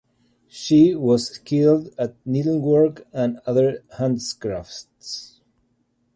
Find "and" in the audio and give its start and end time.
3.13-3.39